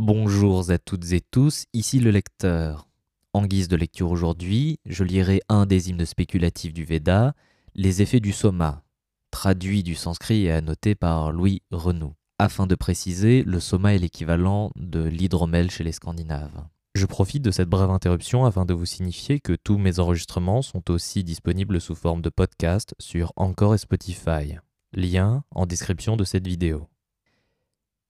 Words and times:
Bonjour 0.00 0.70
à 0.70 0.78
toutes 0.78 1.10
et 1.10 1.20
tous, 1.20 1.64
ici 1.72 1.98
le 1.98 2.12
lecteur. 2.12 2.86
En 3.32 3.44
guise 3.44 3.66
de 3.66 3.74
lecture 3.74 4.12
aujourd'hui, 4.12 4.78
je 4.86 5.02
lirai 5.02 5.40
un 5.48 5.66
des 5.66 5.90
hymnes 5.90 6.06
spéculatifs 6.06 6.72
du 6.72 6.84
Veda, 6.84 7.34
Les 7.74 8.00
effets 8.00 8.20
du 8.20 8.30
soma, 8.30 8.84
traduit 9.32 9.82
du 9.82 9.96
sanskrit 9.96 10.44
et 10.44 10.52
annoté 10.52 10.94
par 10.94 11.32
Louis 11.32 11.62
Renou. 11.72 12.14
Afin 12.38 12.68
de 12.68 12.76
préciser, 12.76 13.42
le 13.42 13.58
soma 13.58 13.92
est 13.92 13.98
l'équivalent 13.98 14.70
de 14.76 15.02
l'hydromel 15.02 15.68
chez 15.68 15.82
les 15.82 15.90
Scandinaves. 15.90 16.68
Je 16.94 17.04
profite 17.04 17.42
de 17.42 17.50
cette 17.50 17.68
brève 17.68 17.90
interruption 17.90 18.44
afin 18.44 18.64
de 18.64 18.74
vous 18.74 18.86
signifier 18.86 19.40
que 19.40 19.54
tous 19.54 19.78
mes 19.78 19.98
enregistrements 19.98 20.62
sont 20.62 20.92
aussi 20.92 21.24
disponibles 21.24 21.80
sous 21.80 21.96
forme 21.96 22.22
de 22.22 22.30
podcast 22.30 22.94
sur 23.00 23.32
Encore 23.34 23.74
et 23.74 23.78
Spotify. 23.78 24.58
Lien 24.92 25.42
en 25.50 25.66
description 25.66 26.16
de 26.16 26.22
cette 26.22 26.46
vidéo. 26.46 26.86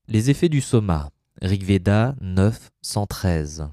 Les 0.07 0.29
effets 0.29 0.51
du 0.51 0.61
soma. 0.61 1.09
Rigveda 1.41 2.17
9, 2.21 2.71
113. 2.83 3.69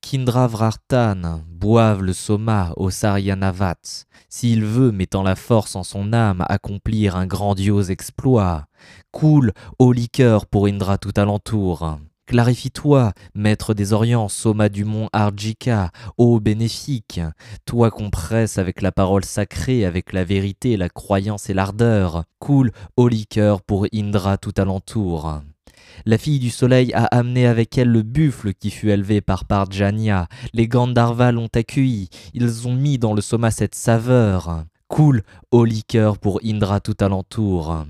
Kindravrartan 0.00 1.44
boive 1.48 2.02
le 2.02 2.12
soma 2.12 2.72
au 2.76 2.90
Saryanavat, 2.90 4.06
s'il 4.28 4.64
veut, 4.64 4.90
mettant 4.90 5.22
la 5.22 5.36
force 5.36 5.76
en 5.76 5.84
son 5.84 6.12
âme, 6.12 6.44
accomplir 6.48 7.14
un 7.14 7.26
grandiose 7.26 7.92
exploit. 7.92 8.66
Coule, 9.12 9.52
ô 9.78 9.92
liqueur 9.92 10.46
pour 10.46 10.66
Indra 10.66 10.98
tout 10.98 11.12
alentour. 11.14 12.00
Clarifie-toi, 12.26 13.12
maître 13.36 13.72
des 13.72 13.92
Orients, 13.92 14.28
soma 14.28 14.68
du 14.68 14.84
mont 14.84 15.08
Arjika, 15.12 15.92
ô 16.18 16.40
bénéfique, 16.40 17.20
toi 17.64 17.92
qu'on 17.92 18.10
presse 18.10 18.58
avec 18.58 18.82
la 18.82 18.90
parole 18.90 19.24
sacrée, 19.24 19.84
avec 19.84 20.12
la 20.12 20.24
vérité, 20.24 20.76
la 20.76 20.88
croyance 20.88 21.48
et 21.48 21.54
l'ardeur, 21.54 22.24
coule, 22.40 22.72
ô 22.96 23.06
liqueur 23.06 23.62
pour 23.62 23.86
Indra 23.94 24.36
tout 24.36 24.54
alentour. 24.56 25.42
La 26.06 26.18
fille 26.18 26.38
du 26.38 26.50
soleil 26.50 26.92
a 26.94 27.04
amené 27.04 27.46
avec 27.46 27.78
elle 27.78 27.88
le 27.88 28.02
buffle 28.02 28.54
qui 28.54 28.70
fut 28.70 28.90
élevé 28.90 29.20
par 29.20 29.44
Parjanya. 29.44 30.28
Les 30.52 30.68
Gandharvas 30.68 31.32
l'ont 31.32 31.50
accueilli. 31.54 32.08
Ils 32.34 32.68
ont 32.68 32.74
mis 32.74 32.98
dans 32.98 33.14
le 33.14 33.20
soma 33.20 33.50
cette 33.50 33.74
saveur. 33.74 34.64
Coule, 34.88 35.22
ô 35.50 35.64
liqueur 35.64 36.18
pour 36.18 36.40
Indra 36.44 36.80
tout 36.80 36.96
alentour. 37.00 37.86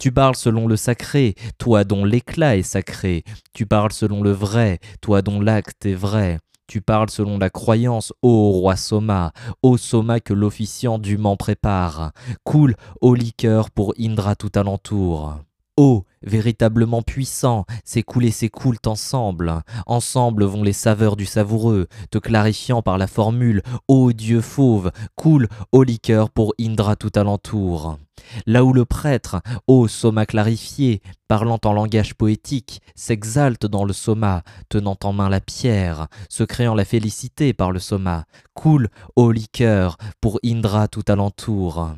Tu 0.00 0.10
parles 0.10 0.34
selon 0.34 0.66
le 0.66 0.76
sacré, 0.76 1.36
toi 1.58 1.84
dont 1.84 2.04
l'éclat 2.04 2.56
est 2.56 2.62
sacré. 2.62 3.22
Tu 3.52 3.66
parles 3.66 3.92
selon 3.92 4.20
le 4.20 4.32
vrai, 4.32 4.80
toi 5.00 5.22
dont 5.22 5.40
l'acte 5.40 5.86
est 5.86 5.94
vrai. 5.94 6.38
Tu 6.66 6.80
parles 6.80 7.10
selon 7.10 7.38
la 7.38 7.50
croyance, 7.50 8.12
ô 8.22 8.50
roi 8.50 8.76
Soma, 8.76 9.32
ô 9.62 9.76
Soma 9.76 10.20
que 10.20 10.32
l'officiant 10.32 10.98
dûment 10.98 11.36
prépare. 11.36 12.12
Coule, 12.44 12.74
ô 13.00 13.14
liqueur 13.14 13.70
pour 13.70 13.94
Indra 13.98 14.34
tout 14.34 14.52
alentour. 14.54 15.38
Ô, 15.82 16.04
véritablement 16.20 17.00
puissant, 17.00 17.64
s'écouler 17.86 18.30
s'écoulent 18.30 18.76
ensemble. 18.84 19.62
Ensemble 19.86 20.44
vont 20.44 20.62
les 20.62 20.74
saveurs 20.74 21.16
du 21.16 21.24
savoureux, 21.24 21.86
te 22.10 22.18
clarifiant 22.18 22.82
par 22.82 22.98
la 22.98 23.06
formule 23.06 23.62
Ô 23.88 24.12
Dieu 24.12 24.42
fauve, 24.42 24.92
coule, 25.14 25.48
ô 25.72 25.82
liqueur 25.82 26.28
pour 26.28 26.52
Indra 26.60 26.96
tout 26.96 27.12
alentour. 27.14 27.96
Là 28.44 28.62
où 28.62 28.74
le 28.74 28.84
prêtre, 28.84 29.40
ô 29.66 29.88
soma 29.88 30.26
clarifié, 30.26 31.00
parlant 31.28 31.58
en 31.64 31.72
langage 31.72 32.14
poétique, 32.14 32.82
s'exalte 32.94 33.64
dans 33.64 33.86
le 33.86 33.94
soma, 33.94 34.42
tenant 34.68 34.98
en 35.02 35.14
main 35.14 35.30
la 35.30 35.40
pierre, 35.40 36.08
se 36.28 36.44
créant 36.44 36.74
la 36.74 36.84
félicité 36.84 37.54
par 37.54 37.72
le 37.72 37.78
soma, 37.78 38.26
coule, 38.52 38.90
ô 39.16 39.32
liqueur, 39.32 39.96
pour 40.20 40.40
Indra 40.44 40.88
tout 40.88 41.04
alentour. 41.08 41.94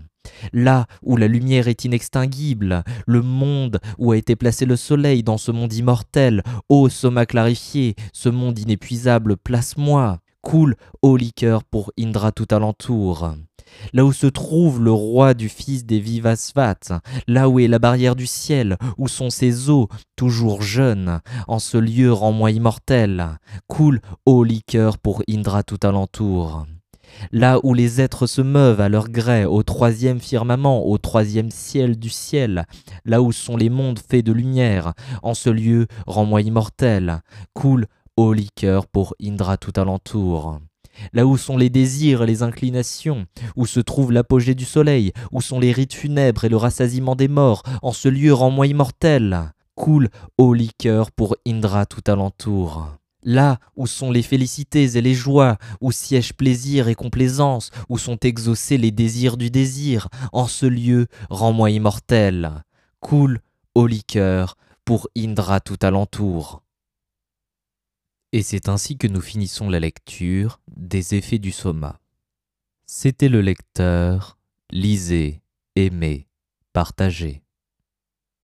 Là 0.53 0.87
où 1.03 1.17
la 1.17 1.29
lumière 1.29 1.69
est 1.69 1.85
inextinguible, 1.85 2.83
le 3.07 3.23
monde 3.23 3.81
où 3.99 4.13
a 4.13 4.17
été 4.17 4.37
placé 4.37 4.65
le 4.65 4.77
soleil 4.77 5.23
dans 5.23 5.39
ce 5.39 5.53
monde 5.53 5.73
immortel, 5.73 6.43
ô 6.69 6.89
soma 6.89 7.27
clarifié, 7.27 7.95
ce 8.13 8.29
monde 8.29 8.59
inépuisable, 8.59 9.37
place-moi. 9.37 10.19
Coule, 10.43 10.75
ô 11.03 11.17
liqueur 11.17 11.63
pour 11.63 11.93
Indra 11.97 12.33
tout 12.33 12.49
alentour. 12.51 13.33
Là 13.93 14.05
où 14.05 14.13
se 14.13 14.27
trouve 14.27 14.83
le 14.83 14.93
roi 14.93 15.35
du 15.35 15.49
fils 15.49 15.85
des 15.85 16.01
Vivasvat, 16.01 17.01
là 17.27 17.49
où 17.49 17.61
est 17.61 17.69
la 17.69 17.79
barrière 17.79 18.17
du 18.17 18.27
ciel, 18.27 18.77
où 18.99 19.09
sont 19.09 19.31
ses 19.31 19.71
eaux, 19.71 19.89
toujours 20.17 20.63
jeunes, 20.63 21.21
en 21.49 21.59
ce 21.59 21.79
lieu 21.79 22.13
rends-moi 22.13 22.51
immortel. 22.51 23.39
Coule, 23.69 24.01
ô 24.27 24.45
liqueur 24.45 24.99
pour 24.99 25.23
Indra 25.29 25.63
tout 25.63 25.81
alentour 25.83 26.67
là 27.31 27.59
où 27.63 27.75
les 27.75 28.01
êtres 28.01 28.27
se 28.27 28.43
meuvent 28.43 28.81
à 28.81 28.89
leur 28.89 29.09
gré 29.09 29.45
au 29.45 29.63
troisième 29.63 30.21
firmament, 30.21 30.87
au 30.87 30.99
troisième 30.99 31.51
ciel 31.51 31.99
du 31.99 32.11
ciel, 32.11 32.67
là 33.05 33.23
où 33.23 33.33
sont 33.33 33.57
les 33.57 33.71
mondes 33.71 33.99
faits 33.99 34.25
de 34.25 34.33
lumière, 34.33 34.95
en 35.23 35.35
ce 35.35 35.51
lieu 35.51 35.87
rends-moi 36.07 36.43
immortel, 36.43 37.21
coule, 37.55 37.87
ô 38.17 38.33
liqueur 38.33 38.87
pour 38.87 39.15
Indra 39.23 39.57
tout 39.57 39.73
alentour. 39.81 40.59
Là 41.13 41.27
où 41.27 41.37
sont 41.37 41.57
les 41.57 41.71
désirs 41.71 42.23
et 42.23 42.27
les 42.27 42.43
inclinations, 42.43 43.27
où 43.57 43.67
se 43.67 43.81
trouve 43.81 44.13
l'apogée 44.13 44.55
du 44.55 44.65
soleil, 44.65 45.13
où 45.31 45.41
sont 45.41 45.59
les 45.59 45.73
rites 45.73 45.95
funèbres 45.95 46.45
et 46.45 46.49
le 46.49 46.57
rassasiement 46.57 47.17
des 47.17 47.29
morts, 47.29 47.63
en 47.83 47.93
ce 47.93 48.09
lieu 48.09 48.33
rends-moi 48.33 48.67
immortel. 48.67 49.53
Coule, 49.75 50.11
ô 50.37 50.53
liqueur 50.53 51.11
pour 51.11 51.37
Indra 51.47 51.87
tout 51.87 52.03
alentour. 52.07 53.02
Là 53.23 53.59
où 53.77 53.87
sont 53.87 54.11
les 54.11 54.23
félicités 54.23 54.97
et 54.97 55.01
les 55.01 55.15
joies, 55.15 55.57
où 55.81 55.93
siège 55.93 56.33
plaisir 56.35 56.89
et 56.89 56.95
complaisance, 56.95 57.71
où 57.89 57.99
sont 57.99 58.19
exaucés 58.19 58.79
les 58.79 58.91
désirs 58.91 59.37
du 59.37 59.51
désir, 59.51 60.09
en 60.33 60.47
ce 60.47 60.67
lieu, 60.67 61.07
rends-moi 61.31 61.71
immortel. 61.71 62.65
Coule, 63.01 63.41
ô 63.75 63.87
liqueur, 63.87 64.57
pour 64.85 65.09
Indra 65.17 65.61
tout 65.61 65.79
alentour. 65.83 66.63
Et 68.33 68.43
c'est 68.43 68.69
ainsi 68.69 68.97
que 68.97 69.07
nous 69.07 69.21
finissons 69.21 69.69
la 69.69 69.79
lecture 69.79 70.61
des 70.75 71.15
effets 71.15 71.39
du 71.39 71.53
soma. 71.53 72.01
C'était 72.87 73.29
le 73.29 73.41
lecteur, 73.41 74.39
lisez, 74.71 75.43
aimez, 75.77 76.29
partagez. 76.73 77.42